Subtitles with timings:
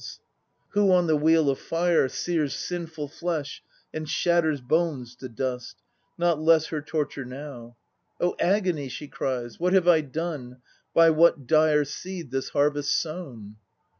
[0.73, 3.63] 140 THE NO PLAYS OF JAPAN Who on the Wheel of Fire Sears sinful flesh
[3.93, 5.75] and shatters bones to dust.
[6.17, 7.77] Not less her torture now!
[8.19, 10.57] "Oh, agony!" she cries, "What have I done,
[10.95, 13.57] By what dire seed this harvest sown?"